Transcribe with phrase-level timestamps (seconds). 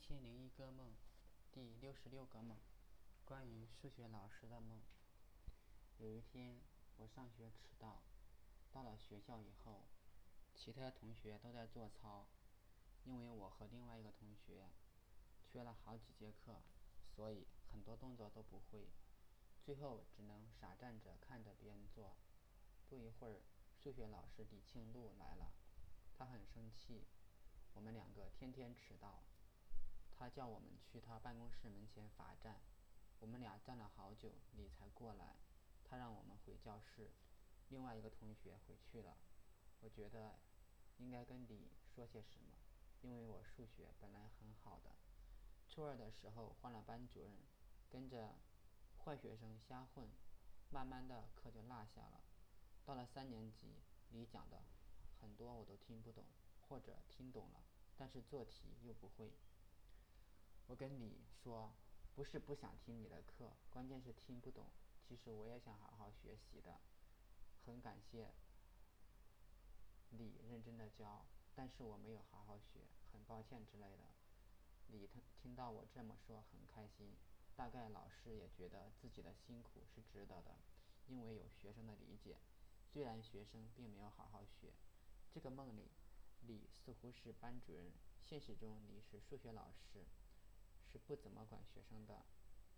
[0.00, 0.94] 一千零一个梦，
[1.52, 2.56] 第六十六个梦，
[3.26, 4.80] 关于数学老师的梦。
[5.98, 6.58] 有一天，
[6.96, 8.02] 我上学迟到，
[8.72, 9.84] 到了学校以后，
[10.54, 12.26] 其他同学都在做操，
[13.04, 14.70] 因为我和另外一个同学
[15.44, 16.62] 缺了好几节课，
[17.14, 18.88] 所以很多动作都不会，
[19.62, 22.16] 最后只能傻站着看着别人做。
[22.88, 23.42] 不一会儿，
[23.76, 25.52] 数学老师李庆禄来了，
[26.16, 27.04] 他很生气，
[27.74, 29.22] 我们两个天天迟到。
[30.20, 32.60] 他叫我们去他办公室门前罚站，
[33.20, 35.36] 我们俩站了好久，你才过来。
[35.82, 37.10] 他让我们回教室，
[37.70, 39.16] 另外一个同学回去了。
[39.80, 40.38] 我觉得
[40.98, 42.52] 应该跟你说些什么，
[43.00, 44.94] 因为我数学本来很好的。
[45.70, 47.34] 初二的时候换了班主任，
[47.88, 48.34] 跟着
[48.98, 50.06] 坏学生瞎混，
[50.68, 52.20] 慢慢的课就落下了。
[52.84, 54.64] 到了三年级，你讲的
[55.18, 56.26] 很多我都听不懂，
[56.68, 57.64] 或者听懂了，
[57.96, 59.32] 但是做题又不会。
[60.70, 61.74] 我跟你说，
[62.14, 64.66] 不是不想听你的课，关键是听不懂。
[65.02, 66.78] 其实我也想好好学习的，
[67.66, 68.30] 很感谢
[70.10, 71.26] 你认真的教，
[71.56, 74.14] 但是我没有好好学，很抱歉之类的。
[74.86, 77.16] 李他听到我这么说很开心，
[77.56, 80.60] 大概老师也觉得自己的辛苦是值得的，
[81.08, 82.38] 因为有学生的理解。
[82.92, 84.72] 虽然学生并没有好好学，
[85.32, 85.90] 这个梦里，
[86.42, 87.90] 李似乎是班主任，
[88.22, 90.06] 现实中李是数学老师。
[90.90, 92.24] 是不怎么管学生的，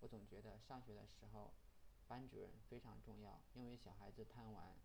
[0.00, 1.54] 我总觉得上学的时候，
[2.06, 4.76] 班主任非常重要，因为小孩子贪玩，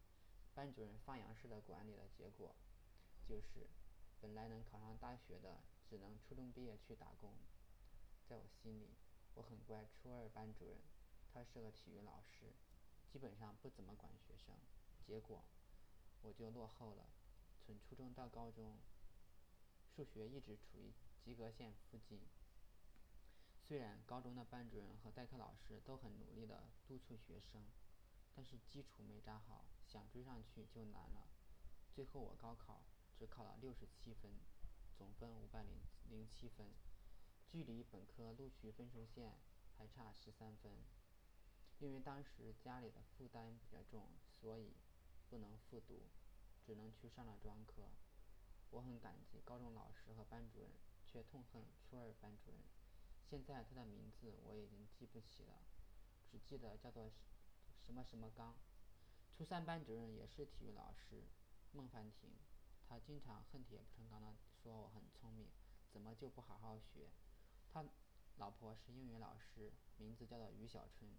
[0.56, 2.56] 班主任放羊式的管理的结果，
[3.28, 3.68] 就是
[4.22, 7.34] 本来能考上大学的，只能初中毕业去打工。
[8.30, 8.96] 在我心里，
[9.34, 10.78] 我很乖，初二班主任，
[11.34, 12.54] 他是个体育老师，
[13.12, 14.56] 基本上不怎么管学生，
[15.06, 15.44] 结果
[16.22, 17.10] 我就落后了，
[17.66, 18.78] 从初中到高中，
[19.94, 22.22] 数学一直处于及格线附近。
[23.68, 27.62] 虽然高中的班主任和代课老师都很努力的督促学生，
[28.34, 31.28] 但是基础没扎好，想追上去就难了。
[31.94, 32.86] 最后我高考
[33.20, 34.32] 只考了六十七分，
[34.98, 36.66] 总分五百零零七分，
[37.46, 39.34] 距离本科录取分数线
[39.76, 40.72] 还差十三分。
[41.80, 44.08] 因为当时家里的负担比较重，
[44.40, 44.78] 所以
[45.30, 46.08] 不能复读，
[46.66, 47.90] 只能去上了专科。
[48.70, 50.72] 我很感激高中老师和班主任，
[51.06, 52.62] 却痛恨初二班主任。
[53.30, 55.60] 现在他的名字我已经记不起了，
[56.32, 57.12] 只记得叫做
[57.86, 58.56] 什么什么刚。
[59.30, 61.26] 初三班主任也是体育老师，
[61.74, 62.32] 孟凡婷，
[62.88, 64.34] 他经常恨铁不成钢的
[64.64, 65.50] 说我很聪明，
[65.92, 67.10] 怎么就不好好学？
[67.70, 67.84] 他
[68.38, 71.12] 老婆是英语老师，名字叫做于小春，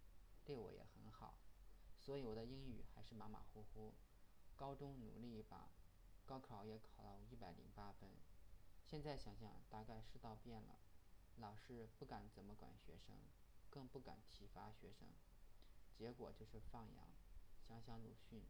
[0.46, 1.34] 对我也很好，
[1.98, 3.92] 所以我的英语还是马马虎虎。
[4.56, 5.68] 高中努力一把，
[6.24, 8.08] 高考也考了一百零八分。
[8.82, 10.78] 现在想想，大概世道变了。
[11.40, 13.16] 老师不敢怎么管学生，
[13.70, 15.08] 更不敢体罚学生，
[15.96, 17.06] 结果就是放羊。
[17.66, 18.42] 想想鲁迅，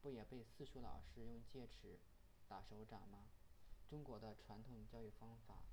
[0.00, 1.98] 不也被私塾老师用戒尺
[2.48, 3.26] 打手掌吗？
[3.90, 5.64] 中国的传统教育方法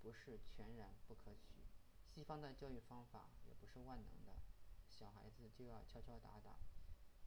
[0.00, 1.64] 不是全然不可取，
[2.06, 4.40] 西方的教育方法也不是万能的。
[4.88, 6.56] 小孩子就要敲敲打打，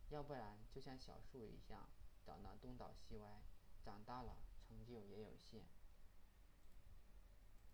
[0.10, 1.90] 要不然就像小树一样
[2.24, 3.42] 长得东倒西歪，
[3.84, 5.66] 长大了成就也有限。